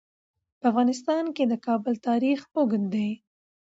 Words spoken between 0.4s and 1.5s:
په افغانستان کې